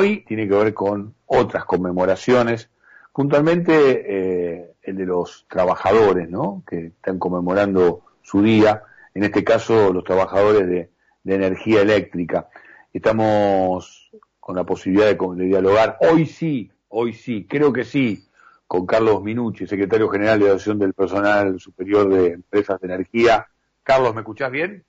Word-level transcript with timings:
hoy 0.00 0.24
tiene 0.26 0.48
que 0.48 0.54
ver 0.54 0.74
con 0.74 1.14
otras 1.26 1.64
conmemoraciones, 1.66 2.70
puntualmente 3.12 4.04
eh, 4.06 4.72
el 4.82 4.96
de 4.96 5.04
los 5.04 5.46
trabajadores, 5.48 6.28
¿no? 6.30 6.62
Que 6.66 6.86
están 6.86 7.18
conmemorando 7.18 8.02
su 8.22 8.42
día, 8.42 8.82
en 9.14 9.24
este 9.24 9.44
caso 9.44 9.92
los 9.92 10.04
trabajadores 10.04 10.66
de, 10.66 10.90
energía 11.26 11.82
eléctrica. 11.82 12.48
Estamos 12.92 14.10
con 14.40 14.56
la 14.56 14.64
posibilidad 14.64 15.14
de, 15.14 15.44
dialogar, 15.44 15.98
hoy 16.00 16.26
sí, 16.26 16.72
hoy 16.88 17.12
sí, 17.12 17.46
creo 17.48 17.72
que 17.72 17.84
sí, 17.84 18.26
con 18.66 18.86
Carlos 18.86 19.22
Minucci, 19.22 19.66
secretario 19.66 20.08
general 20.08 20.40
de 20.40 20.46
Asociación 20.46 20.78
del 20.78 20.94
Personal 20.94 21.60
Superior 21.60 22.08
de 22.08 22.32
Empresas 22.32 22.80
de 22.80 22.86
Energía. 22.86 23.46
Carlos, 23.84 24.14
¿me 24.14 24.22
escuchás 24.22 24.50
bien? 24.50 24.84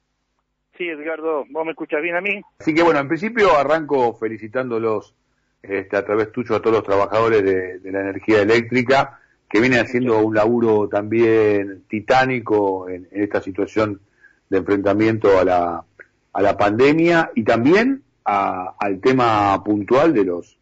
Sí, 0.82 0.90
Edgardo, 0.90 1.46
¿vos 1.52 1.64
me 1.64 1.74
escuchás 1.74 2.02
bien 2.02 2.16
a 2.16 2.22
mí? 2.22 2.42
Así 2.58 2.74
que 2.74 2.82
bueno, 2.82 3.00
en 3.00 3.08
principio 3.08 3.56
arranco 3.56 4.16
felicitándolos 4.16 5.14
este, 5.62 5.96
a 5.96 6.04
través 6.04 6.32
tuyo 6.32 6.56
a 6.56 6.60
todos 6.60 6.78
los 6.78 6.84
trabajadores 6.84 7.44
de, 7.44 7.92
la 7.92 8.00
energía 8.02 8.42
eléctrica 8.42 9.20
que 9.48 9.60
vienen 9.60 9.82
haciendo 9.82 10.18
un 10.18 10.34
laburo 10.34 10.90
también 10.90 11.84
titánico 11.88 12.90
en, 12.90 13.08
esta 13.12 13.44
situación 13.44 14.02
de 14.50 14.58
enfrentamiento 14.58 15.38
a 15.38 15.46
la, 15.46 15.86
a 16.34 16.42
la 16.42 16.58
pandemia 16.58 17.30
y 17.36 17.44
también 17.44 18.02
al 18.24 19.00
tema 19.02 19.64
puntual 19.64 20.16
de 20.16 20.26
los 20.26 20.58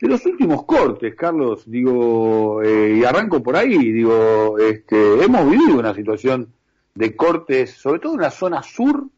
de 0.00 0.06
los 0.06 0.24
últimos 0.26 0.64
cortes, 0.64 1.16
Carlos, 1.16 1.68
digo, 1.68 2.62
eh, 2.62 2.98
y 3.00 3.04
arranco 3.04 3.42
por 3.42 3.56
ahí, 3.56 3.76
digo, 3.76 4.56
este, 4.60 5.24
hemos 5.24 5.50
vivido 5.50 5.76
una 5.76 5.92
situación 5.92 6.52
de 6.94 7.16
cortes, 7.16 7.72
sobre 7.72 7.98
todo 7.98 8.14
en 8.14 8.20
la 8.20 8.30
zona 8.30 8.62
sur, 8.62 9.08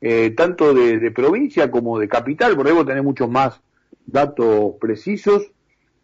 eh, 0.00 0.30
tanto 0.30 0.74
de, 0.74 1.10
provincia 1.10 1.70
como 1.70 1.98
de 1.98 2.08
capital, 2.08 2.56
por 2.56 2.66
ahí 2.66 2.72
vos 2.72 2.86
tenés 2.86 3.04
muchos 3.04 3.28
más 3.28 3.60
datos 4.06 4.74
precisos, 4.80 5.50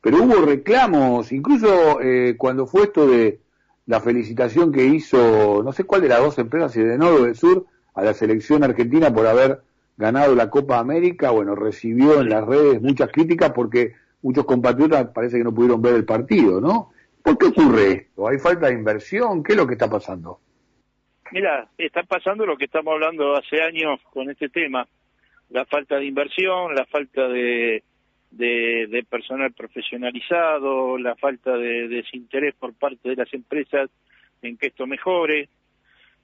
pero 0.01 0.23
hubo 0.23 0.45
reclamos, 0.45 1.33
incluso 1.33 2.01
eh, 2.01 2.35
cuando 2.37 2.67
fue 2.67 2.85
esto 2.85 3.07
de 3.07 3.41
la 3.87 4.01
felicitación 4.01 4.73
que 4.73 4.85
hizo, 4.85 5.63
no 5.63 5.73
sé 5.73 5.85
cuál 5.85 6.03
de 6.03 6.09
las 6.09 6.21
dos 6.21 6.39
empresas, 6.39 6.73
si 6.73 6.81
de 6.81 6.99
Norte 6.99 7.23
o 7.23 7.25
de 7.25 7.35
Sur, 7.35 7.67
a 7.95 8.03
la 8.03 8.15
selección 8.15 8.65
argentina 8.65 9.13
por 9.13 9.27
haber 9.27 9.63
ganado 9.97 10.35
la 10.35 10.51
Copa 10.51 10.79
América, 10.79 11.31
bueno, 11.31 11.55
recibió 11.55 12.21
en 12.21 12.29
las 12.29 12.45
redes 12.45 12.83
muchas 12.83 13.11
críticas 13.11 13.53
porque 13.53 13.95
muchos 14.23 14.45
compatriotas 14.45 15.09
parece 15.15 15.39
que 15.39 15.45
no 15.45 15.55
pudieron 15.55 15.81
ver 15.81 15.95
el 15.95 16.05
partido, 16.05 16.61
¿no? 16.61 16.91
¿Por 17.23 17.39
qué 17.39 17.47
ocurre 17.47 17.93
esto? 17.93 18.29
¿Hay 18.29 18.39
falta 18.39 18.67
de 18.67 18.75
inversión? 18.75 19.43
¿Qué 19.43 19.53
es 19.53 19.59
lo 19.59 19.67
que 19.67 19.75
está 19.75 19.89
pasando? 19.89 20.41
Mira, 21.33 21.69
está 21.79 22.03
pasando 22.03 22.47
lo 22.47 22.57
que 22.57 22.67
estamos 22.67 22.93
hablando 22.93 23.35
hace 23.35 23.63
años 23.63 24.01
con 24.13 24.31
este 24.31 24.49
tema, 24.49 24.87
la 25.51 25.65
falta 25.65 25.97
de 25.97 26.07
inversión, 26.07 26.75
la 26.75 26.85
falta 26.87 27.29
de, 27.29 27.83
de, 28.31 29.07
personal 29.09 29.53
profesionalizado, 29.53 30.99
la 30.99 31.15
falta 31.17 31.57
de, 31.57 31.89
desinterés 31.89 32.55
por 32.55 32.75
parte 32.75 33.09
de 33.09 33.17
las 33.17 33.33
empresas 33.33 33.91
en 34.43 34.57
que 34.57 34.69
esto 34.69 34.87
mejore. 34.87 35.49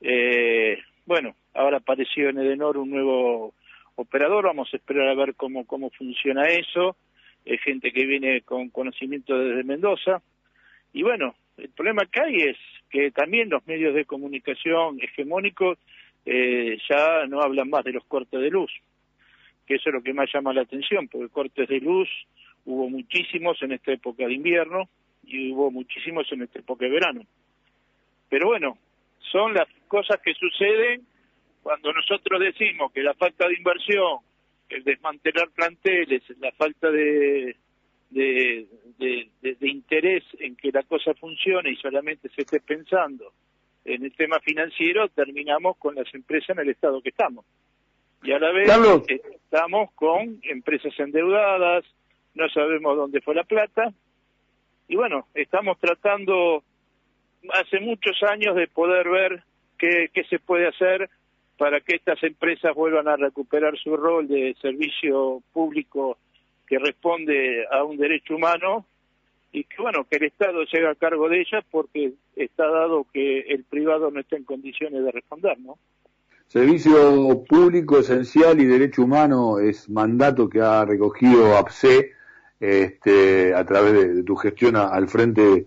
Eh, 0.00 0.78
bueno, 1.06 1.34
ahora 1.54 1.78
apareció 1.78 2.28
en 2.28 2.38
Edenor 2.38 2.76
un 2.76 2.90
nuevo 2.90 3.54
operador, 3.96 4.44
vamos 4.46 4.68
a 4.72 4.76
esperar 4.76 5.08
a 5.08 5.14
ver 5.14 5.34
cómo, 5.34 5.66
cómo 5.66 5.90
funciona 5.90 6.46
eso. 6.48 6.96
Es 7.44 7.60
gente 7.62 7.92
que 7.92 8.06
viene 8.06 8.42
con 8.42 8.68
conocimiento 8.68 9.38
desde 9.38 9.64
Mendoza. 9.64 10.22
Y 10.92 11.02
bueno, 11.02 11.34
el 11.60 11.70
problema 11.70 12.06
que 12.06 12.20
hay 12.20 12.36
es 12.42 12.56
que 12.90 13.10
también 13.10 13.50
los 13.50 13.66
medios 13.66 13.94
de 13.94 14.04
comunicación 14.04 14.98
hegemónicos 15.00 15.78
eh, 16.26 16.78
ya 16.88 17.26
no 17.26 17.40
hablan 17.40 17.70
más 17.70 17.84
de 17.84 17.92
los 17.92 18.04
cortes 18.04 18.40
de 18.40 18.50
luz 18.50 18.70
que 19.70 19.76
eso 19.76 19.90
es 19.90 19.94
lo 19.94 20.02
que 20.02 20.12
más 20.12 20.28
llama 20.34 20.52
la 20.52 20.62
atención, 20.62 21.06
porque 21.06 21.28
cortes 21.28 21.68
de 21.68 21.78
luz 21.78 22.08
hubo 22.64 22.90
muchísimos 22.90 23.56
en 23.62 23.70
esta 23.70 23.92
época 23.92 24.26
de 24.26 24.34
invierno 24.34 24.88
y 25.22 25.52
hubo 25.52 25.70
muchísimos 25.70 26.26
en 26.32 26.42
esta 26.42 26.58
época 26.58 26.86
de 26.86 26.90
verano. 26.90 27.22
Pero 28.28 28.48
bueno, 28.48 28.78
son 29.30 29.54
las 29.54 29.68
cosas 29.86 30.20
que 30.24 30.34
suceden 30.34 31.06
cuando 31.62 31.92
nosotros 31.92 32.40
decimos 32.40 32.90
que 32.90 33.04
la 33.04 33.14
falta 33.14 33.46
de 33.46 33.54
inversión, 33.54 34.18
el 34.70 34.82
desmantelar 34.82 35.50
planteles, 35.50 36.24
la 36.40 36.50
falta 36.50 36.90
de, 36.90 37.54
de, 38.10 38.66
de, 38.98 39.68
interés 39.68 40.24
en 40.38 40.56
que 40.56 40.72
la 40.72 40.82
cosa 40.82 41.14
funcione 41.14 41.70
y 41.70 41.76
solamente 41.76 42.28
se 42.30 42.42
esté 42.42 42.60
pensando 42.60 43.32
en 43.84 44.04
el 44.04 44.12
tema 44.14 44.40
financiero, 44.40 45.08
terminamos 45.08 45.76
con 45.78 45.94
las 45.94 46.12
empresas 46.14 46.50
en 46.50 46.60
el 46.60 46.70
estado 46.70 47.00
que 47.00 47.10
estamos. 47.10 47.44
Y 48.22 48.32
a 48.32 48.38
la 48.38 48.52
vez 48.52 48.68
estamos 49.34 49.92
con 49.92 50.40
empresas 50.42 50.92
endeudadas, 50.98 51.84
no 52.34 52.48
sabemos 52.50 52.96
dónde 52.96 53.20
fue 53.20 53.34
la 53.34 53.44
plata, 53.44 53.92
y 54.88 54.96
bueno, 54.96 55.26
estamos 55.34 55.78
tratando 55.78 56.64
hace 57.52 57.80
muchos 57.80 58.20
años 58.24 58.56
de 58.56 58.66
poder 58.66 59.08
ver 59.08 59.42
qué, 59.78 60.10
qué 60.12 60.24
se 60.24 60.40
puede 60.40 60.66
hacer 60.66 61.08
para 61.56 61.80
que 61.80 61.94
estas 61.94 62.22
empresas 62.22 62.74
vuelvan 62.74 63.06
a 63.06 63.16
recuperar 63.16 63.78
su 63.78 63.96
rol 63.96 64.26
de 64.26 64.56
servicio 64.60 65.42
público 65.52 66.18
que 66.70 66.78
responde 66.78 67.66
a 67.68 67.82
un 67.82 67.96
derecho 67.96 68.36
humano 68.36 68.86
y 69.50 69.64
que 69.64 69.82
bueno 69.82 70.06
que 70.08 70.18
el 70.18 70.24
Estado 70.26 70.62
llegue 70.62 70.86
a 70.86 70.94
cargo 70.94 71.28
de 71.28 71.40
ellas 71.40 71.64
porque 71.68 72.12
está 72.36 72.68
dado 72.68 73.04
que 73.12 73.40
el 73.40 73.64
privado 73.64 74.12
no 74.12 74.20
está 74.20 74.36
en 74.36 74.44
condiciones 74.44 75.04
de 75.04 75.10
responder, 75.10 75.58
¿no? 75.58 75.76
Servicio 76.46 77.44
público 77.48 77.98
esencial 77.98 78.60
y 78.60 78.66
derecho 78.66 79.02
humano 79.02 79.58
es 79.58 79.90
mandato 79.90 80.48
que 80.48 80.60
ha 80.60 80.84
recogido 80.84 81.56
APSE 81.56 82.12
este, 82.60 83.52
a 83.52 83.64
través 83.64 84.14
de, 84.14 84.22
tu 84.22 84.36
gestión 84.36 84.76
al 84.76 85.08
frente 85.08 85.66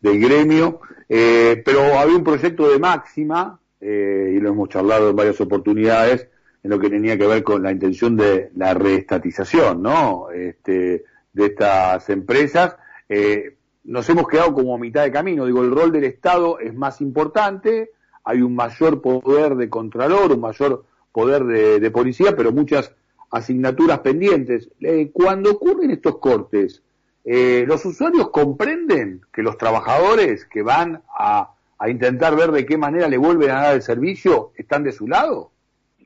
del 0.00 0.20
gremio, 0.20 0.80
eh, 1.08 1.60
pero 1.64 1.98
había 1.98 2.16
un 2.16 2.24
proyecto 2.24 2.68
de 2.70 2.78
máxima, 2.78 3.58
eh, 3.80 4.34
y 4.36 4.40
lo 4.40 4.50
hemos 4.50 4.68
charlado 4.68 5.10
en 5.10 5.16
varias 5.16 5.40
oportunidades, 5.40 6.28
en 6.64 6.70
lo 6.70 6.80
que 6.80 6.88
tenía 6.88 7.18
que 7.18 7.26
ver 7.26 7.44
con 7.44 7.62
la 7.62 7.70
intención 7.70 8.16
de 8.16 8.50
la 8.56 8.72
reestatización 8.72 9.82
¿no? 9.82 10.30
este, 10.30 11.04
de 11.34 11.46
estas 11.46 12.08
empresas. 12.08 12.76
Eh, 13.08 13.56
nos 13.84 14.08
hemos 14.08 14.26
quedado 14.26 14.54
como 14.54 14.74
a 14.74 14.78
mitad 14.78 15.04
de 15.04 15.12
camino, 15.12 15.44
digo, 15.44 15.62
el 15.62 15.70
rol 15.70 15.92
del 15.92 16.04
Estado 16.04 16.58
es 16.58 16.74
más 16.74 17.02
importante, 17.02 17.90
hay 18.24 18.40
un 18.40 18.54
mayor 18.54 19.02
poder 19.02 19.56
de 19.56 19.68
contralor, 19.68 20.32
un 20.32 20.40
mayor 20.40 20.86
poder 21.12 21.44
de, 21.44 21.90
policía, 21.90 22.34
pero 22.34 22.50
muchas 22.50 22.94
asignaturas 23.30 23.98
pendientes. 23.98 24.70
Eh, 24.80 25.10
cuando 25.12 25.52
ocurren 25.52 25.90
estos 25.90 26.16
cortes, 26.16 26.82
eh, 27.24 27.64
¿los 27.68 27.84
usuarios 27.84 28.30
comprenden 28.30 29.20
que 29.30 29.42
los 29.42 29.58
trabajadores 29.58 30.46
que 30.46 30.62
van 30.62 31.02
a, 31.14 31.50
intentar 31.86 32.34
ver 32.34 32.50
de 32.50 32.64
qué 32.64 32.78
manera 32.78 33.08
le 33.08 33.18
vuelven 33.18 33.50
a 33.50 33.60
dar 33.64 33.74
el 33.74 33.82
servicio 33.82 34.52
están 34.56 34.82
de 34.82 34.92
su 34.92 35.06
lado? 35.06 35.50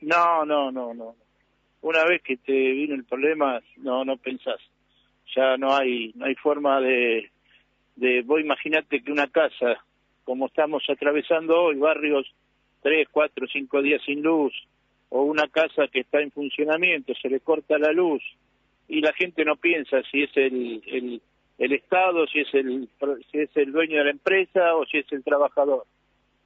No, 0.01 0.45
no, 0.45 0.71
no, 0.71 0.93
no. 0.93 1.15
Una 1.81 2.03
vez 2.05 2.21
que 2.21 2.37
te 2.37 2.51
vino 2.51 2.95
el 2.95 3.05
problema, 3.05 3.61
no, 3.77 4.03
no 4.03 4.17
pensás. 4.17 4.59
Ya 5.35 5.57
no 5.57 5.75
hay, 5.75 6.11
no 6.15 6.25
hay 6.25 6.35
forma 6.35 6.81
de, 6.81 7.29
de 7.95 8.21
vos 8.23 8.41
imaginate 8.41 9.01
que 9.01 9.11
una 9.11 9.27
casa 9.27 9.83
como 10.29 10.45
estamos 10.45 10.83
atravesando 10.87 11.59
hoy, 11.59 11.77
barrios 11.77 12.31
tres, 12.83 13.07
cuatro, 13.11 13.47
cinco 13.51 13.81
días 13.81 13.99
sin 14.05 14.21
luz, 14.21 14.53
o 15.09 15.23
una 15.23 15.47
casa 15.47 15.87
que 15.91 16.01
está 16.01 16.21
en 16.21 16.29
funcionamiento, 16.29 17.13
se 17.19 17.29
le 17.29 17.39
corta 17.39 17.79
la 17.79 17.91
luz, 17.91 18.21
y 18.87 19.01
la 19.01 19.11
gente 19.13 19.43
no 19.43 19.55
piensa 19.55 20.03
si 20.11 20.21
es 20.21 20.37
el, 20.37 20.83
el, 20.85 21.21
el 21.57 21.73
Estado, 21.73 22.27
si 22.27 22.41
es 22.41 22.53
el, 22.53 22.87
si 23.31 23.39
es 23.39 23.49
el 23.57 23.71
dueño 23.71 23.97
de 23.97 24.03
la 24.03 24.11
empresa 24.11 24.75
o 24.75 24.85
si 24.85 24.99
es 24.99 25.11
el 25.11 25.23
trabajador. 25.23 25.85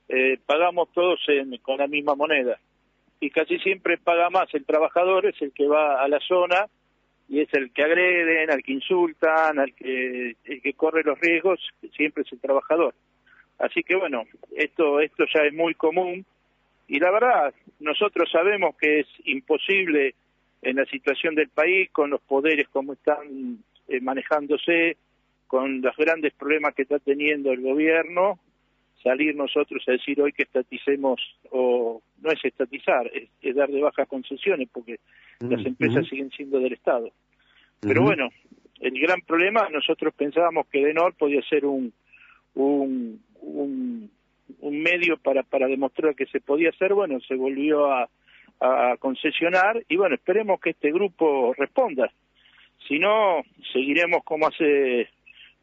Eh, 0.07 0.39
pagamos 0.45 0.89
todos 0.93 1.19
con 1.61 1.77
la 1.77 1.87
misma 1.87 2.15
moneda. 2.15 2.57
Y 3.23 3.29
casi 3.29 3.57
siempre 3.59 3.97
paga 3.97 4.29
más 4.29 4.53
el 4.53 4.65
trabajador, 4.65 5.25
es 5.25 5.41
el 5.41 5.53
que 5.53 5.65
va 5.65 6.03
a 6.03 6.09
la 6.09 6.19
zona 6.19 6.67
y 7.29 7.39
es 7.39 7.47
el 7.53 7.71
que 7.71 7.83
agreden, 7.83 8.51
al 8.51 8.61
que 8.61 8.73
insultan, 8.73 9.59
al 9.59 9.73
que, 9.73 10.35
el 10.43 10.61
que 10.61 10.73
corre 10.73 11.03
los 11.05 11.17
riesgos, 11.21 11.57
siempre 11.95 12.23
es 12.23 12.33
el 12.33 12.41
trabajador. 12.41 12.93
Así 13.59 13.81
que 13.81 13.95
bueno, 13.95 14.23
esto, 14.57 14.99
esto 14.99 15.23
ya 15.33 15.43
es 15.43 15.53
muy 15.53 15.73
común 15.73 16.25
y 16.89 16.99
la 16.99 17.11
verdad, 17.11 17.53
nosotros 17.79 18.29
sabemos 18.29 18.75
que 18.75 18.99
es 18.99 19.07
imposible 19.23 20.15
en 20.61 20.75
la 20.75 20.85
situación 20.87 21.33
del 21.33 21.47
país, 21.47 21.91
con 21.91 22.09
los 22.09 22.19
poderes 22.19 22.67
como 22.73 22.91
están 22.91 23.63
eh, 23.87 24.01
manejándose, 24.01 24.97
con 25.47 25.81
los 25.81 25.95
grandes 25.95 26.33
problemas 26.33 26.75
que 26.75 26.81
está 26.81 26.99
teniendo 26.99 27.53
el 27.53 27.61
gobierno, 27.61 28.37
salir 29.03 29.35
nosotros 29.35 29.83
a 29.87 29.91
decir 29.91 30.19
hoy 30.21 30.31
que 30.31 30.43
estaticemos, 30.43 31.21
o 31.51 32.01
no 32.21 32.31
es 32.31 32.43
estatizar, 32.43 33.11
es, 33.41 33.55
dar 33.55 33.69
de 33.69 33.81
bajas 33.81 34.07
concesiones, 34.07 34.69
porque 34.71 34.99
las 35.39 35.61
mm, 35.61 35.67
empresas 35.67 36.07
siguen 36.07 36.31
siendo 36.31 36.59
del 36.59 36.73
Estado. 36.73 37.11
Pero 37.81 38.01
bueno, 38.01 38.29
el 38.79 38.99
gran 38.99 39.21
problema, 39.21 39.67
nosotros 39.69 40.13
pensábamos 40.13 40.67
que 40.67 40.85
Denor 40.85 41.13
podía 41.15 41.41
ser 41.43 41.65
un, 41.65 41.93
un, 42.55 43.21
un, 43.41 44.09
medio 44.61 45.17
para, 45.17 45.43
para 45.43 45.67
demostrar 45.67 46.15
que 46.15 46.25
se 46.27 46.39
podía 46.39 46.69
hacer, 46.69 46.93
bueno, 46.93 47.19
se 47.21 47.35
volvió 47.35 47.91
a, 47.91 48.09
a 48.59 48.95
concesionar 48.97 49.83
y 49.89 49.97
bueno, 49.97 50.15
esperemos 50.15 50.59
que 50.61 50.71
este 50.71 50.91
grupo 50.91 51.53
responda. 51.57 52.11
Si 52.87 52.99
no, 52.99 53.41
seguiremos 53.71 54.23
como 54.23 54.47
hace 54.47 55.09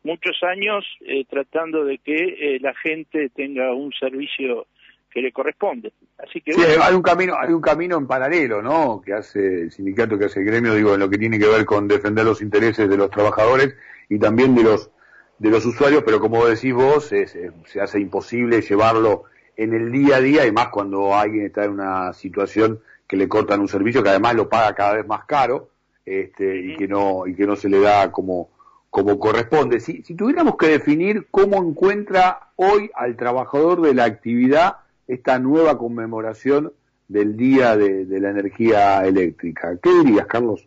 muchos 0.02 0.42
años 0.42 0.84
eh, 1.00 1.24
tratando 1.28 1.84
de 1.84 1.98
que 1.98 2.14
eh, 2.14 2.58
la 2.60 2.74
gente 2.74 3.30
tenga 3.30 3.74
un 3.74 3.92
servicio 3.92 4.66
que 5.10 5.20
le 5.20 5.32
corresponde. 5.32 5.92
Así 6.18 6.40
que 6.40 6.52
sí, 6.52 6.60
hay 6.60 6.94
un 6.94 7.02
camino, 7.02 7.34
hay 7.38 7.52
un 7.52 7.60
camino 7.60 7.98
en 7.98 8.06
paralelo, 8.06 8.62
¿no? 8.62 9.02
Que 9.04 9.12
hace 9.12 9.62
el 9.62 9.72
sindicato, 9.72 10.18
que 10.18 10.26
hace 10.26 10.40
el 10.40 10.46
gremio, 10.46 10.74
digo, 10.74 10.94
en 10.94 11.00
lo 11.00 11.10
que 11.10 11.18
tiene 11.18 11.38
que 11.38 11.48
ver 11.48 11.64
con 11.64 11.88
defender 11.88 12.24
los 12.24 12.42
intereses 12.42 12.88
de 12.88 12.96
los 12.96 13.10
trabajadores 13.10 13.74
y 14.08 14.18
también 14.18 14.54
de 14.54 14.62
los 14.62 14.90
de 15.38 15.48
los 15.48 15.64
usuarios, 15.64 16.02
pero 16.04 16.20
como 16.20 16.46
decís 16.46 16.74
vos, 16.74 17.06
se 17.06 17.80
hace 17.80 17.98
imposible 17.98 18.60
llevarlo 18.60 19.24
en 19.56 19.74
el 19.74 19.90
día 19.90 20.16
a 20.16 20.20
día 20.20 20.46
y 20.46 20.52
más 20.52 20.68
cuando 20.68 21.14
alguien 21.14 21.46
está 21.46 21.64
en 21.64 21.72
una 21.72 22.12
situación 22.12 22.80
que 23.06 23.16
le 23.16 23.28
cortan 23.28 23.60
un 23.60 23.68
servicio 23.68 24.02
que 24.02 24.08
además 24.08 24.34
lo 24.34 24.48
paga 24.48 24.74
cada 24.74 24.94
vez 24.94 25.06
más 25.06 25.24
caro 25.26 25.70
este, 26.06 26.60
y 26.60 26.76
que 26.76 26.88
no 26.88 27.26
y 27.26 27.34
que 27.34 27.46
no 27.46 27.56
se 27.56 27.68
le 27.68 27.80
da 27.80 28.10
como 28.10 28.50
como 28.90 29.18
corresponde. 29.18 29.80
Si, 29.80 30.02
si 30.02 30.14
tuviéramos 30.14 30.56
que 30.56 30.66
definir 30.66 31.28
cómo 31.30 31.56
encuentra 31.62 32.50
hoy 32.56 32.90
al 32.94 33.16
trabajador 33.16 33.80
de 33.80 33.94
la 33.94 34.04
actividad 34.04 34.78
esta 35.06 35.38
nueva 35.38 35.78
conmemoración 35.78 36.72
del 37.08 37.36
Día 37.36 37.76
de, 37.76 38.04
la 38.20 38.30
Energía 38.30 39.04
Eléctrica, 39.04 39.76
¿qué 39.82 39.90
dirías, 40.04 40.26
Carlos? 40.26 40.66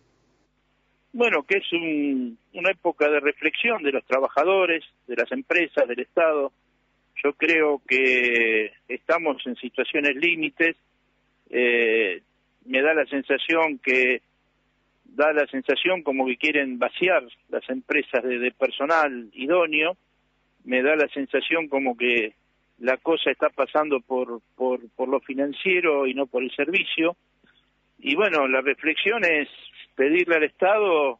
Bueno, 1.13 1.43
que 1.43 1.57
es 1.57 1.71
una 2.53 2.71
época 2.71 3.09
de 3.09 3.19
reflexión 3.19 3.83
de 3.83 3.91
los 3.91 4.03
trabajadores, 4.05 4.83
de 5.07 5.15
las 5.15 5.31
empresas, 5.31 5.87
del 5.87 5.99
Estado. 5.99 6.51
Yo 7.23 7.33
creo 7.33 7.81
que 7.87 8.71
estamos 8.87 9.45
en 9.45 9.55
situaciones 9.57 10.15
límites. 10.15 10.75
Eh, 11.49 12.21
me 12.65 12.81
da 12.81 12.93
la 12.93 13.05
sensación 13.05 13.77
que 13.77 14.21
da 15.15 15.31
la 15.31 15.45
sensación 15.47 16.01
como 16.01 16.25
que 16.25 16.37
quieren 16.37 16.79
vaciar 16.79 17.23
las 17.49 17.67
empresas 17.69 18.23
de, 18.23 18.51
personal 18.51 19.29
idóneo, 19.33 19.95
me 20.65 20.81
da 20.81 20.95
la 20.95 21.07
sensación 21.09 21.67
como 21.67 21.95
que 21.95 22.33
la 22.79 22.97
cosa 22.97 23.31
está 23.31 23.49
pasando 23.49 23.99
por, 24.01 24.41
por, 24.55 24.79
por 24.95 25.07
lo 25.07 25.19
financiero 25.19 26.07
y 26.07 26.13
no 26.13 26.25
por 26.25 26.43
el 26.43 26.51
servicio. 26.51 27.15
Y 27.99 28.15
bueno, 28.15 28.47
la 28.47 28.61
reflexión 28.61 29.23
es 29.23 29.47
pedirle 29.95 30.35
al 30.35 30.43
Estado 30.43 31.19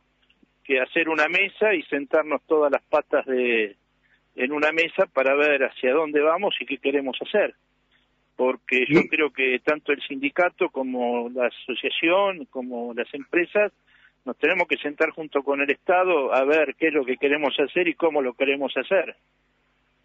que 0.63 0.79
hacer 0.79 1.09
una 1.09 1.27
mesa 1.27 1.73
y 1.73 1.83
sentarnos 1.83 2.41
todas 2.47 2.71
las 2.71 2.81
patas 2.83 3.25
de, 3.25 3.75
en 4.35 4.51
una 4.51 4.71
mesa 4.71 5.05
para 5.05 5.35
ver 5.35 5.63
hacia 5.63 5.93
dónde 5.93 6.21
vamos 6.21 6.55
y 6.59 6.65
qué 6.65 6.77
queremos 6.77 7.17
hacer. 7.21 7.53
Porque 8.35 8.85
yo 8.89 9.01
creo 9.09 9.31
que 9.31 9.59
tanto 9.59 9.91
el 9.91 10.01
sindicato 10.01 10.69
como 10.69 11.29
la 11.29 11.47
asociación, 11.47 12.45
como 12.45 12.93
las 12.93 13.13
empresas, 13.13 13.71
nos 14.25 14.37
tenemos 14.37 14.67
que 14.67 14.77
sentar 14.77 15.09
junto 15.11 15.43
con 15.43 15.61
el 15.61 15.69
Estado 15.69 16.33
a 16.33 16.43
ver 16.45 16.75
qué 16.75 16.87
es 16.87 16.93
lo 16.93 17.05
que 17.05 17.17
queremos 17.17 17.53
hacer 17.59 17.87
y 17.87 17.95
cómo 17.95 18.21
lo 18.21 18.33
queremos 18.33 18.75
hacer. 18.77 19.15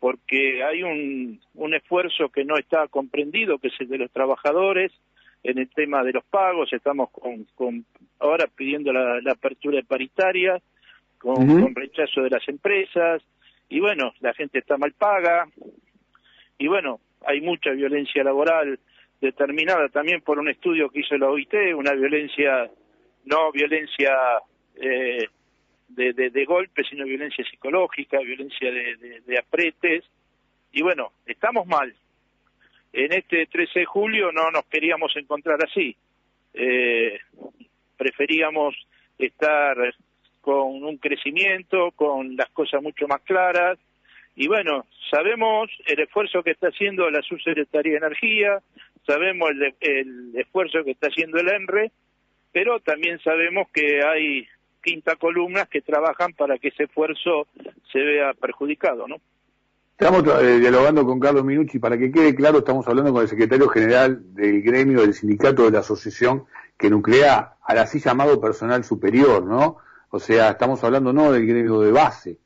Porque 0.01 0.63
hay 0.63 0.83
un, 0.83 1.41
un 1.55 1.75
esfuerzo 1.75 2.29
que 2.29 2.45
no 2.45 2.57
está 2.57 2.87
comprendido, 2.89 3.59
que 3.59 3.69
es 3.69 3.81
el 3.81 3.89
de 3.89 3.99
los 3.99 4.11
trabajadores, 4.11 4.93
en 5.43 5.59
el 5.59 5.69
tema 5.69 6.03
de 6.03 6.13
los 6.13 6.25
pagos, 6.25 6.73
estamos 6.73 7.11
con, 7.11 7.45
con 7.55 7.85
ahora 8.19 8.47
pidiendo 8.55 8.93
la, 8.93 9.21
apertura 9.31 9.77
de 9.77 9.85
paritaria, 9.85 10.61
con, 11.19 11.75
rechazo 11.75 12.23
de 12.23 12.31
las 12.31 12.47
empresas, 12.49 13.23
y 13.69 13.81
bueno, 13.81 14.13
la 14.21 14.35
gente 14.35 14.59
está 14.59 14.77
mal 14.77 14.93
paga, 14.93 15.49
y 16.59 16.67
bueno, 16.67 17.01
hay 17.25 17.41
mucha 17.41 17.71
violencia 17.71 18.25
laboral 18.25 18.79
determinada 19.21 19.89
también 19.89 20.21
por 20.23 20.39
un 20.39 20.49
estudio 20.49 20.91
que 20.91 21.01
hizo 21.01 21.17
la 21.17 21.29
OIT, 21.29 21.55
una 21.77 21.93
violencia 21.93 22.71
no 23.29 23.53
violencia 23.53 24.15
eh, 24.77 25.29
de, 25.89 26.13
de, 26.13 26.45
golpe, 26.45 26.85
sino 26.85 27.05
violencia 27.05 27.45
psicológica, 27.45 28.19
violencia 28.21 28.71
de, 28.71 29.21
de, 29.27 29.39
apretes. 29.39 30.05
Y 30.73 30.83
bueno, 30.83 31.13
estamos 31.27 31.67
mal. 31.67 31.95
En 32.93 33.13
este 33.13 33.47
13 33.47 33.81
de 33.81 33.87
julio 33.87 34.33
no 34.33 34.51
nos 34.51 34.65
queríamos 34.67 35.15
encontrar 35.17 35.59
así. 35.65 35.97
Eh, 36.55 37.19
preferíamos 37.97 38.75
estar 39.19 39.77
con 40.41 40.83
un 40.85 40.97
crecimiento, 40.99 41.91
con 41.93 42.37
las 42.37 42.51
cosas 42.51 42.83
mucho 42.83 43.07
más 43.07 43.21
claras. 43.23 43.79
Y 44.37 44.47
bueno, 44.47 44.87
sabemos 45.11 45.71
el 45.87 46.01
esfuerzo 46.01 46.43
que 46.43 46.53
está 46.53 46.69
haciendo 46.69 47.11
la 47.11 47.23
Subsecretaría 47.23 47.93
de 47.93 47.99
Energía, 47.99 48.61
sabemos 49.05 49.51
el, 49.51 49.75
el 49.81 50.33
esfuerzo 50.37 50.85
que 50.85 50.93
está 50.93 51.09
haciendo 51.09 51.39
el 51.39 51.49
ENRE, 51.49 51.91
pero 52.53 52.81
también 52.81 53.19
sabemos 53.21 53.69
que 53.73 54.03
hay 54.05 54.47
quinta 54.83 55.17
columnas 55.17 55.69
que 55.69 55.83
trabajan 55.83 56.33
para 56.33 56.59
que 56.59 56.69
ese 56.69 56.85
esfuerzo 56.85 57.47
se 57.93 57.99
vea 57.99 58.33
perjudicado, 58.35 59.07
¿no? 59.07 59.17
Estamos 59.99 60.23
eh, 60.43 60.59
dialogando 60.61 61.05
con 61.05 61.19
Carlos 61.19 61.45
Minucci, 61.45 61.81
para 61.81 61.99
que 61.99 62.13
quede 62.13 62.35
claro, 62.35 62.59
estamos 62.59 62.87
hablando 62.87 63.13
con 63.13 63.23
el 63.23 63.29
secretario 63.29 63.69
general 63.69 64.35
del 64.35 64.63
gremio 64.63 65.01
del 65.01 65.13
sindicato 65.13 65.65
de 65.65 65.73
la 65.73 65.81
asociación 65.81 66.45
que 66.79 66.89
nuclea 66.89 67.55
al 67.65 67.79
así 67.79 67.99
llamado 67.99 68.41
personal 68.41 68.85
superior, 68.85 69.45
¿no? 69.45 69.79
O 70.11 70.21
sea, 70.21 70.51
estamos 70.51 70.85
hablando 70.85 71.13
no 71.13 71.33
del 71.33 71.47
gremio 71.47 71.81
de 71.81 71.91
base, 71.91 72.39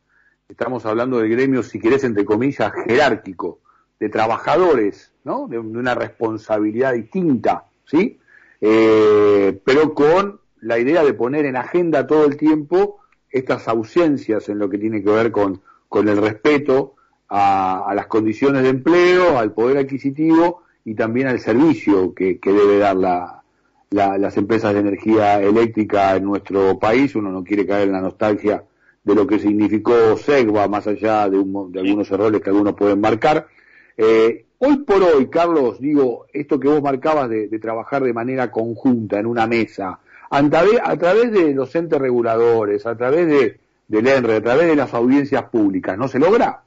estamos 0.48 0.86
hablando 0.86 1.18
del 1.18 1.30
gremio, 1.30 1.62
si 1.62 1.78
querés, 1.78 2.04
entre 2.04 2.24
comillas, 2.24 2.72
jerárquico, 2.86 3.60
de 4.00 4.08
trabajadores, 4.08 5.12
¿no? 5.24 5.46
de 5.46 5.58
una 5.58 5.94
responsabilidad 5.94 6.94
distinta, 6.94 7.66
¿sí? 7.84 8.18
Eh, 8.62 9.60
pero 9.64 9.92
con 9.92 10.40
la 10.60 10.78
idea 10.78 11.02
de 11.02 11.12
poner 11.12 11.44
en 11.46 11.56
agenda 11.56 12.06
todo 12.06 12.24
el 12.24 12.36
tiempo 12.36 13.00
estas 13.28 13.66
ausencias 13.66 14.48
en 14.48 14.60
lo 14.60 14.70
que 14.70 14.78
tiene 14.78 15.02
que 15.02 15.10
ver 15.10 15.32
con, 15.32 15.60
con 15.88 16.08
el 16.08 16.16
respeto 16.18 16.94
a, 17.28 17.92
las 17.96 18.06
condiciones 18.06 18.62
de 18.62 18.68
empleo, 18.68 19.38
al 19.38 19.52
poder 19.52 19.78
adquisitivo 19.78 20.62
y 20.84 20.94
también 20.94 21.26
al 21.26 21.40
servicio 21.40 22.14
que, 22.14 22.38
que 22.38 22.52
debe 22.52 22.78
dar 22.78 22.96
la, 22.96 23.42
las 23.90 24.36
empresas 24.36 24.74
de 24.74 24.80
energía 24.80 25.40
eléctrica 25.42 26.14
en 26.14 26.24
nuestro 26.24 26.78
país. 26.78 27.16
Uno 27.16 27.32
no 27.32 27.42
quiere 27.42 27.66
caer 27.66 27.88
en 27.88 27.94
la 27.94 28.00
nostalgia 28.00 28.64
de 29.02 29.14
lo 29.14 29.26
que 29.26 29.40
significó 29.40 30.16
SEGVA, 30.16 30.68
más 30.68 30.86
allá 30.86 31.28
de, 31.28 31.42
de 31.70 31.80
algunos 31.80 32.10
errores 32.12 32.40
que 32.40 32.50
algunos 32.50 32.74
pueden 32.74 33.00
marcar. 33.00 33.48
Eh, 33.96 34.44
Hoy 34.64 34.76
por 34.84 35.02
hoy, 35.02 35.28
Carlos, 35.28 35.80
digo, 35.80 36.26
esto 36.32 36.60
que 36.60 36.68
vos 36.68 36.80
marcabas 36.80 37.28
de, 37.28 37.48
trabajar 37.58 38.00
de 38.04 38.12
manera 38.12 38.52
conjunta 38.52 39.18
en 39.18 39.26
una 39.26 39.48
mesa, 39.48 39.98
a 40.30 40.48
través, 40.48 41.32
de 41.32 41.52
los 41.52 41.74
entes 41.74 42.00
reguladores, 42.00 42.86
a 42.86 42.96
través 42.96 43.26
de, 43.26 43.58
del 43.88 44.06
ENRE, 44.06 44.36
a 44.36 44.40
través 44.40 44.68
de 44.68 44.76
las 44.76 44.94
audiencias 44.94 45.50
públicas, 45.50 45.98
¿no 45.98 46.06
se 46.06 46.20
logra? 46.20 46.62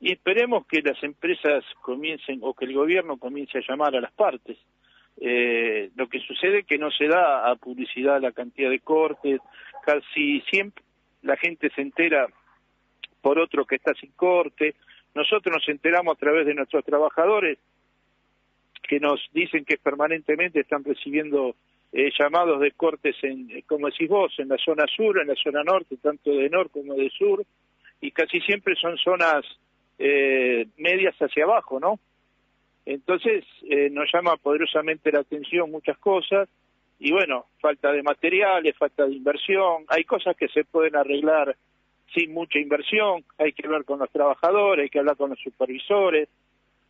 Y 0.00 0.12
esperemos 0.12 0.66
que 0.66 0.80
las 0.80 0.96
empresas 1.02 1.62
comiencen 1.82 2.38
o 2.40 2.54
que 2.54 2.64
el 2.64 2.72
gobierno 2.72 3.18
comience 3.18 3.58
a 3.58 3.62
llamar 3.68 3.94
a 3.94 4.00
las 4.00 4.12
partes. 4.12 4.56
Eh, 5.20 5.90
lo 5.94 6.08
que 6.08 6.20
sucede 6.20 6.60
es 6.60 6.66
que 6.66 6.78
no 6.78 6.90
se 6.90 7.06
da 7.06 7.50
a 7.50 7.56
publicidad 7.56 8.18
la 8.22 8.32
cantidad 8.32 8.70
de 8.70 8.80
cortes, 8.80 9.42
casi 9.84 10.40
siempre 10.50 10.82
la 11.20 11.36
gente 11.36 11.68
se 11.74 11.82
entera 11.82 12.28
por 13.20 13.38
otro 13.38 13.66
que 13.66 13.76
está 13.76 13.92
sin 13.92 14.12
corte, 14.12 14.74
nosotros 15.18 15.52
nos 15.52 15.68
enteramos 15.68 16.16
a 16.16 16.20
través 16.20 16.46
de 16.46 16.54
nuestros 16.54 16.84
trabajadores 16.84 17.58
que 18.88 19.00
nos 19.00 19.20
dicen 19.32 19.64
que 19.64 19.76
permanentemente 19.76 20.60
están 20.60 20.84
recibiendo 20.84 21.56
eh, 21.92 22.10
llamados 22.16 22.60
de 22.60 22.70
cortes, 22.70 23.16
en, 23.22 23.50
eh, 23.50 23.64
como 23.66 23.88
decís 23.88 24.08
vos, 24.08 24.32
en 24.38 24.48
la 24.48 24.56
zona 24.58 24.84
sur, 24.86 25.20
en 25.20 25.26
la 25.26 25.34
zona 25.34 25.64
norte, 25.64 25.96
tanto 25.96 26.30
de 26.30 26.48
norte 26.48 26.80
como 26.80 26.94
de 26.94 27.10
sur, 27.10 27.44
y 28.00 28.12
casi 28.12 28.40
siempre 28.40 28.76
son 28.76 28.96
zonas 28.98 29.44
eh, 29.98 30.66
medias 30.76 31.16
hacia 31.16 31.44
abajo, 31.44 31.80
¿no? 31.80 31.98
Entonces 32.86 33.44
nos 33.90 34.10
llama 34.10 34.38
poderosamente 34.38 35.12
la 35.12 35.20
atención 35.20 35.70
muchas 35.70 35.98
cosas, 35.98 36.48
y 36.98 37.12
bueno, 37.12 37.44
falta 37.60 37.92
de 37.92 38.02
materiales, 38.02 38.74
falta 38.78 39.04
de 39.04 39.14
inversión, 39.14 39.84
hay 39.88 40.04
cosas 40.04 40.34
que 40.36 40.48
se 40.48 40.64
pueden 40.64 40.96
arreglar 40.96 41.54
sin 42.14 42.32
mucha 42.32 42.58
inversión, 42.58 43.24
hay 43.38 43.52
que 43.52 43.66
hablar 43.66 43.84
con 43.84 43.98
los 43.98 44.10
trabajadores, 44.10 44.84
hay 44.84 44.90
que 44.90 44.98
hablar 44.98 45.16
con 45.16 45.30
los 45.30 45.40
supervisores, 45.40 46.28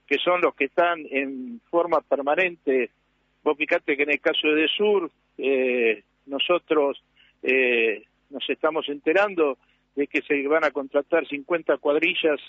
que 0.06 0.18
son 0.18 0.40
los 0.40 0.54
que 0.54 0.66
están 0.66 1.04
en 1.10 1.60
forma 1.70 2.00
permanente. 2.00 2.90
Vos 3.42 3.56
fíjate 3.56 3.96
que 3.96 4.04
en 4.04 4.10
el 4.10 4.20
caso 4.20 4.48
de 4.48 4.68
Sur, 4.68 5.10
eh, 5.36 6.02
nosotros 6.26 7.02
eh, 7.42 8.04
nos 8.30 8.48
estamos 8.48 8.88
enterando 8.88 9.58
de 9.94 10.06
que 10.06 10.22
se 10.22 10.46
van 10.46 10.64
a 10.64 10.70
contratar 10.70 11.26
50 11.26 11.76
cuadrillas 11.78 12.40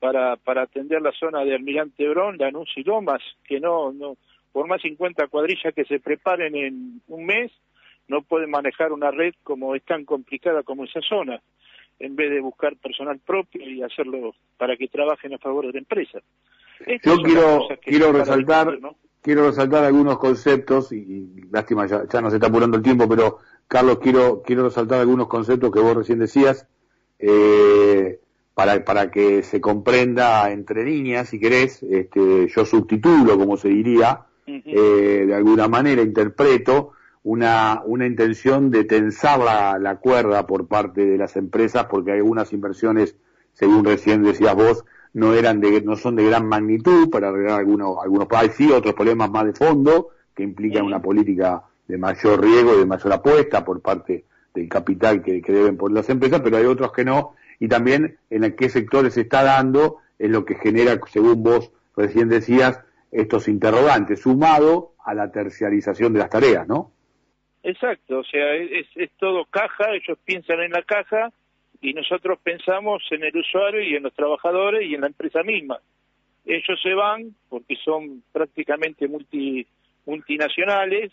para, 0.00 0.36
para 0.36 0.62
atender 0.62 1.00
la 1.00 1.12
zona 1.12 1.44
de 1.44 1.54
Almirante 1.54 2.06
Brón, 2.08 2.36
Lanús 2.38 2.72
y 2.76 2.82
Lomas, 2.82 3.22
que 3.44 3.60
no, 3.60 3.92
no, 3.92 4.16
por 4.52 4.66
más 4.66 4.82
50 4.82 5.28
cuadrillas 5.28 5.72
que 5.74 5.84
se 5.84 6.00
preparen 6.00 6.54
en 6.56 7.00
un 7.08 7.24
mes, 7.24 7.52
no 8.08 8.22
pueden 8.22 8.50
manejar 8.50 8.92
una 8.92 9.10
red 9.10 9.34
como 9.42 9.74
es 9.74 9.82
tan 9.84 10.04
complicada 10.04 10.62
como 10.62 10.84
esa 10.84 11.00
zona 11.00 11.40
en 11.98 12.16
vez 12.16 12.30
de 12.30 12.40
buscar 12.40 12.76
personal 12.76 13.18
propio 13.24 13.68
y 13.68 13.82
hacerlo 13.82 14.34
para 14.56 14.76
que 14.76 14.88
trabajen 14.88 15.34
a 15.34 15.38
favor 15.38 15.66
de 15.66 15.72
la 15.72 15.78
empresa. 15.78 16.18
Yo 17.02 17.16
quiero, 17.22 17.68
quiero 17.82 18.12
resaltar, 18.12 18.78
quiero 19.22 19.46
resaltar 19.46 19.84
algunos 19.84 20.18
conceptos 20.18 20.92
y, 20.92 21.48
lástima 21.50 21.86
ya, 21.86 22.06
ya 22.06 22.20
nos 22.20 22.34
está 22.34 22.48
apurando 22.48 22.76
el 22.76 22.82
tiempo, 22.82 23.08
pero 23.08 23.38
Carlos, 23.66 23.98
quiero, 23.98 24.42
quiero 24.42 24.64
resaltar 24.64 25.00
algunos 25.00 25.26
conceptos 25.26 25.72
que 25.72 25.80
vos 25.80 25.96
recién 25.96 26.18
decías, 26.18 26.68
eh, 27.18 28.20
para, 28.54 28.84
para 28.84 29.10
que 29.10 29.42
se 29.42 29.60
comprenda 29.60 30.50
entre 30.50 30.84
líneas, 30.84 31.28
si 31.28 31.40
querés, 31.40 31.82
este, 31.82 32.48
yo 32.48 32.64
subtitulo, 32.64 33.38
como 33.38 33.56
se 33.56 33.68
diría, 33.68 34.26
eh, 34.46 35.24
de 35.26 35.34
alguna 35.34 35.66
manera 35.66 36.02
interpreto 36.02 36.92
una, 37.26 37.82
una 37.84 38.06
intención 38.06 38.70
de 38.70 38.84
tensar 38.84 39.40
la, 39.40 39.80
la 39.80 39.96
cuerda 39.96 40.46
por 40.46 40.68
parte 40.68 41.04
de 41.04 41.18
las 41.18 41.34
empresas, 41.34 41.86
porque 41.86 42.12
algunas 42.12 42.52
inversiones, 42.52 43.16
según 43.52 43.84
recién 43.84 44.22
decías 44.22 44.54
vos, 44.54 44.84
no 45.12 45.34
eran 45.34 45.60
de, 45.60 45.82
no 45.82 45.96
son 45.96 46.14
de 46.14 46.24
gran 46.24 46.46
magnitud 46.46 47.10
para 47.10 47.30
arreglar 47.30 47.58
algunos, 47.58 47.96
algunos 48.00 48.28
países, 48.28 48.56
sí, 48.56 48.70
otros 48.70 48.94
problemas 48.94 49.28
más 49.28 49.44
de 49.44 49.54
fondo, 49.54 50.10
que 50.36 50.44
implican 50.44 50.84
una 50.84 51.02
política 51.02 51.64
de 51.88 51.98
mayor 51.98 52.40
riesgo 52.40 52.76
y 52.76 52.78
de 52.78 52.86
mayor 52.86 53.12
apuesta 53.14 53.64
por 53.64 53.80
parte 53.80 54.24
del 54.54 54.68
capital 54.68 55.20
que, 55.20 55.42
deben 55.44 55.76
poner 55.76 55.96
las 55.96 56.08
empresas, 56.08 56.40
pero 56.44 56.58
hay 56.58 56.66
otros 56.66 56.92
que 56.92 57.04
no, 57.04 57.34
y 57.58 57.66
también 57.66 58.18
en 58.30 58.54
qué 58.54 58.68
sectores 58.68 59.14
se 59.14 59.22
está 59.22 59.42
dando 59.42 59.96
es 60.20 60.30
lo 60.30 60.44
que 60.44 60.54
genera, 60.54 61.00
según 61.12 61.42
vos 61.42 61.72
recién 61.96 62.28
decías, 62.28 62.78
estos 63.10 63.48
interrogantes, 63.48 64.20
sumado 64.20 64.92
a 65.04 65.12
la 65.12 65.32
terciarización 65.32 66.12
de 66.12 66.20
las 66.20 66.30
tareas, 66.30 66.68
¿no? 66.68 66.92
Exacto, 67.68 68.20
o 68.20 68.22
sea, 68.22 68.54
es, 68.54 68.86
es 68.94 69.10
todo 69.18 69.44
caja, 69.46 69.92
ellos 69.92 70.16
piensan 70.24 70.60
en 70.60 70.70
la 70.70 70.82
caja 70.82 71.32
y 71.80 71.94
nosotros 71.94 72.38
pensamos 72.40 73.02
en 73.10 73.24
el 73.24 73.36
usuario 73.36 73.82
y 73.82 73.96
en 73.96 74.04
los 74.04 74.14
trabajadores 74.14 74.88
y 74.88 74.94
en 74.94 75.00
la 75.00 75.08
empresa 75.08 75.42
misma. 75.42 75.80
Ellos 76.44 76.80
se 76.80 76.94
van 76.94 77.34
porque 77.48 77.74
son 77.84 78.22
prácticamente 78.30 79.08
multi, 79.08 79.66
multinacionales, 80.04 81.10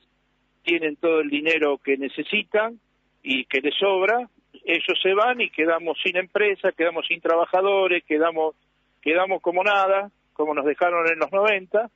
tienen 0.62 0.96
todo 0.98 1.22
el 1.22 1.32
dinero 1.32 1.80
que 1.80 1.98
necesitan 1.98 2.80
y 3.24 3.46
que 3.46 3.60
les 3.60 3.74
sobra, 3.74 4.30
ellos 4.64 5.00
se 5.02 5.16
van 5.16 5.42
y 5.42 5.50
quedamos 5.50 5.98
sin 6.04 6.18
empresa, 6.18 6.72
quedamos 6.72 7.08
sin 7.08 7.20
trabajadores, 7.20 8.04
quedamos, 8.04 8.56
quedamos 9.02 9.42
como 9.42 9.64
nada, 9.64 10.12
como 10.34 10.54
nos 10.54 10.66
dejaron 10.66 11.12
en 11.12 11.18
los 11.18 11.32
90, 11.32 11.90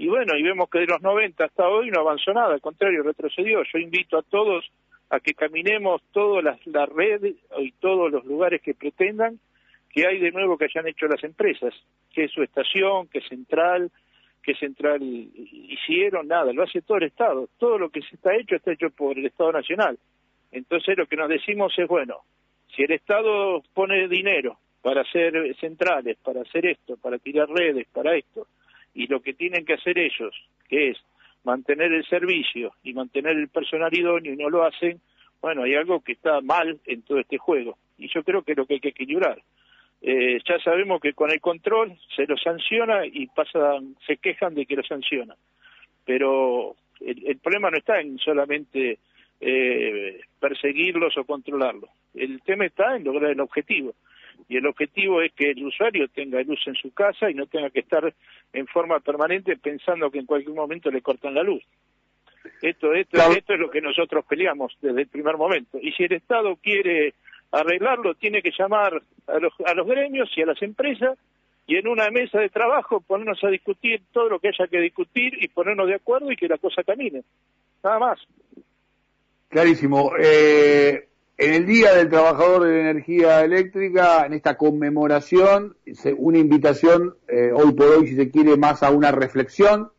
y 0.00 0.08
bueno, 0.08 0.34
y 0.34 0.42
vemos 0.42 0.70
que 0.70 0.78
de 0.78 0.86
los 0.86 1.02
90 1.02 1.44
hasta 1.44 1.68
hoy 1.68 1.90
no 1.90 2.00
avanzó 2.00 2.32
nada, 2.32 2.54
al 2.54 2.62
contrario, 2.62 3.02
retrocedió. 3.02 3.62
Yo 3.70 3.78
invito 3.78 4.16
a 4.16 4.22
todos 4.22 4.64
a 5.10 5.20
que 5.20 5.34
caminemos 5.34 6.00
todas 6.10 6.42
las 6.42 6.66
la 6.66 6.86
red 6.86 7.34
y 7.58 7.72
todos 7.72 8.10
los 8.10 8.24
lugares 8.24 8.62
que 8.62 8.72
pretendan 8.72 9.38
que 9.90 10.06
hay 10.06 10.18
de 10.18 10.30
nuevo 10.32 10.56
que 10.56 10.64
hayan 10.64 10.88
hecho 10.88 11.06
las 11.06 11.22
empresas, 11.22 11.74
que 12.14 12.24
es 12.24 12.32
su 12.32 12.42
estación, 12.42 13.08
que 13.08 13.18
es 13.18 13.28
central, 13.28 13.90
que 14.42 14.54
central 14.54 15.02
hicieron, 15.02 16.28
nada, 16.28 16.50
lo 16.54 16.62
hace 16.62 16.80
todo 16.80 16.96
el 16.96 17.04
Estado. 17.04 17.50
Todo 17.58 17.76
lo 17.76 17.90
que 17.90 18.00
se 18.00 18.14
está 18.14 18.34
hecho 18.34 18.56
está 18.56 18.72
hecho 18.72 18.88
por 18.88 19.18
el 19.18 19.26
Estado 19.26 19.52
Nacional. 19.52 19.98
Entonces 20.50 20.96
lo 20.96 21.04
que 21.04 21.16
nos 21.16 21.28
decimos 21.28 21.78
es, 21.78 21.86
bueno, 21.86 22.20
si 22.74 22.84
el 22.84 22.92
Estado 22.92 23.62
pone 23.74 24.08
dinero 24.08 24.56
para 24.80 25.02
hacer 25.02 25.54
centrales, 25.60 26.16
para 26.24 26.40
hacer 26.40 26.64
esto, 26.64 26.96
para 26.96 27.18
tirar 27.18 27.50
redes, 27.50 27.86
para 27.92 28.16
esto, 28.16 28.46
y 28.94 29.06
lo 29.06 29.20
que 29.20 29.34
tienen 29.34 29.64
que 29.64 29.74
hacer 29.74 29.98
ellos, 29.98 30.34
que 30.68 30.90
es 30.90 30.98
mantener 31.44 31.92
el 31.92 32.04
servicio 32.06 32.72
y 32.82 32.92
mantener 32.92 33.36
el 33.36 33.48
personal 33.48 33.92
idóneo 33.96 34.34
y 34.34 34.36
no 34.36 34.50
lo 34.50 34.64
hacen, 34.64 35.00
bueno, 35.40 35.62
hay 35.62 35.74
algo 35.74 36.00
que 36.00 36.12
está 36.12 36.40
mal 36.40 36.78
en 36.86 37.02
todo 37.02 37.18
este 37.18 37.38
juego. 37.38 37.78
Y 37.98 38.08
yo 38.08 38.22
creo 38.22 38.42
que 38.42 38.52
es 38.52 38.58
lo 38.58 38.66
que 38.66 38.74
hay 38.74 38.80
que 38.80 38.90
equilibrar. 38.90 39.40
Eh, 40.02 40.38
ya 40.46 40.58
sabemos 40.60 41.00
que 41.00 41.12
con 41.12 41.30
el 41.30 41.40
control 41.40 41.96
se 42.14 42.26
lo 42.26 42.36
sanciona 42.36 43.04
y 43.06 43.26
pasan, 43.26 43.96
se 44.06 44.16
quejan 44.16 44.54
de 44.54 44.66
que 44.66 44.76
lo 44.76 44.82
sanciona. 44.82 45.34
Pero 46.04 46.76
el, 47.00 47.38
problema 47.38 47.70
no 47.70 47.78
está 47.78 48.00
en 48.00 48.18
solamente 48.18 48.98
eh, 49.40 50.20
perseguirlos 50.38 51.16
o 51.16 51.24
controlarlos. 51.24 51.90
El 52.14 52.40
tema 52.42 52.66
está 52.66 52.96
en 52.96 53.04
lograr 53.04 53.30
el 53.30 53.40
objetivo. 53.40 53.94
Y 54.48 54.56
el 54.56 54.66
objetivo 54.66 55.22
es 55.22 55.32
que 55.32 55.50
el 55.50 55.64
usuario 55.64 56.08
tenga 56.08 56.42
luz 56.42 56.60
en 56.66 56.74
su 56.74 56.92
casa 56.92 57.30
y 57.30 57.34
no 57.34 57.46
tenga 57.46 57.70
que 57.70 57.80
estar 57.80 58.12
en 58.52 58.66
forma 58.66 59.00
permanente 59.00 59.56
pensando 59.56 60.10
que 60.10 60.18
en 60.18 60.26
cualquier 60.26 60.54
momento 60.54 60.90
le 60.90 61.02
cortan 61.02 61.34
la 61.34 61.42
luz. 61.42 61.62
Esto, 62.62 62.92
esto, 62.94 63.18
esto 63.32 63.54
es 63.54 63.60
lo 63.60 63.70
que 63.70 63.80
nosotros 63.80 64.24
peleamos 64.26 64.76
desde 64.80 65.02
el 65.02 65.08
primer 65.08 65.36
momento. 65.36 65.78
Y 65.80 65.92
si 65.92 66.04
el 66.04 66.12
Estado 66.12 66.56
quiere 66.56 67.14
arreglarlo, 67.52 68.14
tiene 68.14 68.42
que 68.42 68.52
llamar 68.56 69.02
a 69.26 69.38
los, 69.38 69.52
a 69.64 69.74
los 69.74 69.86
gremios 69.86 70.30
y 70.36 70.42
a 70.42 70.46
las 70.46 70.60
empresas 70.62 71.18
y 71.66 71.76
en 71.76 71.86
una 71.86 72.10
mesa 72.10 72.40
de 72.40 72.48
trabajo 72.48 73.00
ponernos 73.00 73.42
a 73.44 73.48
discutir 73.48 74.02
todo 74.12 74.28
lo 74.28 74.40
que 74.40 74.48
haya 74.48 74.66
que 74.66 74.80
discutir 74.80 75.34
y 75.42 75.48
ponernos 75.48 75.86
de 75.86 75.94
acuerdo 75.94 76.30
y 76.32 76.36
que 76.36 76.48
la 76.48 76.58
cosa 76.58 76.82
camine. 76.82 77.22
Nada 77.82 77.98
más. 77.98 78.18
Clarísimo. 79.48 80.12
Eh, 80.18 81.09
en 81.40 81.54
el 81.54 81.64
Día 81.64 81.94
del 81.94 82.10
Trabajador 82.10 82.64
de 82.64 82.74
la 82.74 82.90
Energía 82.90 83.42
Eléctrica, 83.42 84.26
en 84.26 84.34
esta 84.34 84.58
conmemoración, 84.58 85.74
una 86.18 86.36
invitación 86.36 87.14
eh, 87.28 87.50
hoy 87.54 87.72
por 87.72 87.86
hoy, 87.86 88.08
si 88.08 88.16
se 88.16 88.30
quiere, 88.30 88.58
más 88.58 88.82
a 88.82 88.90
una 88.90 89.10
reflexión 89.10 89.90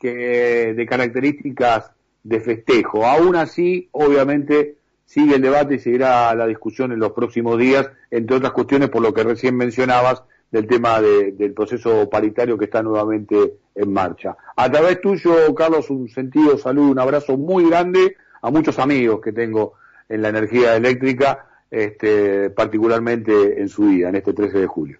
que 0.00 0.72
de 0.74 0.86
características 0.86 1.92
de 2.22 2.40
festejo. 2.40 3.04
Aún 3.04 3.36
así, 3.36 3.90
obviamente, 3.92 4.78
sigue 5.04 5.34
el 5.34 5.42
debate 5.42 5.74
y 5.74 5.80
seguirá 5.80 6.34
la 6.34 6.46
discusión 6.46 6.92
en 6.92 6.98
los 6.98 7.12
próximos 7.12 7.58
días, 7.58 7.90
entre 8.10 8.38
otras 8.38 8.52
cuestiones 8.52 8.88
por 8.88 9.02
lo 9.02 9.12
que 9.12 9.22
recién 9.22 9.54
mencionabas 9.58 10.22
del 10.50 10.66
tema 10.66 11.02
del 11.02 11.52
proceso 11.52 12.08
paritario 12.08 12.56
que 12.56 12.64
está 12.64 12.82
nuevamente 12.82 13.58
en 13.74 13.92
marcha. 13.92 14.34
A 14.56 14.70
través 14.70 14.98
tuyo, 15.02 15.54
Carlos, 15.54 15.90
un 15.90 16.08
sentido 16.08 16.56
salud, 16.56 16.88
un 16.88 16.98
abrazo 16.98 17.36
muy 17.36 17.68
grande 17.68 18.16
a 18.40 18.50
muchos 18.50 18.78
amigos 18.78 19.20
que 19.20 19.32
tengo 19.32 19.74
en 20.08 20.22
la 20.22 20.28
energía 20.28 20.76
eléctrica, 20.76 21.46
este, 21.70 22.50
particularmente 22.50 23.60
en 23.60 23.68
su 23.68 23.88
día, 23.88 24.08
en 24.08 24.16
este 24.16 24.32
13 24.32 24.58
de 24.58 24.66
julio. 24.66 24.98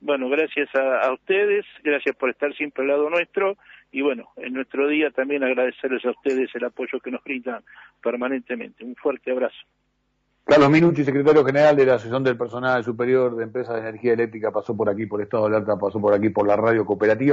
Bueno, 0.00 0.28
gracias 0.28 0.68
a, 0.74 1.12
ustedes, 1.12 1.64
gracias 1.82 2.14
por 2.16 2.30
estar 2.30 2.54
siempre 2.54 2.82
al 2.82 2.88
lado 2.88 3.10
nuestro 3.10 3.56
y 3.90 4.02
bueno, 4.02 4.28
en 4.36 4.52
nuestro 4.52 4.86
día 4.86 5.10
también 5.10 5.42
agradecerles 5.42 6.04
a 6.04 6.10
ustedes 6.10 6.54
el 6.54 6.64
apoyo 6.64 7.00
que 7.00 7.10
nos 7.10 7.24
brindan 7.24 7.62
permanentemente. 8.02 8.84
Un 8.84 8.94
fuerte 8.94 9.32
abrazo. 9.32 9.58
Carlos 10.44 10.70
Minucci, 10.70 11.04
secretario 11.04 11.44
general 11.44 11.76
de 11.76 11.84
la 11.84 11.94
Asociación 11.94 12.24
del 12.24 12.38
Personal 12.38 12.82
Superior 12.82 13.36
de 13.36 13.44
Empresas 13.44 13.74
de 13.74 13.80
Energía 13.80 14.14
Eléctrica, 14.14 14.50
pasó 14.50 14.74
por 14.74 14.88
aquí 14.88 15.04
por 15.04 15.20
Estado 15.20 15.48
de 15.48 15.56
Alerta, 15.56 15.78
pasó 15.78 16.00
por 16.00 16.14
aquí 16.14 16.30
por 16.30 16.46
la 16.46 16.56
radio 16.56 16.86
cooperativa. 16.86 17.26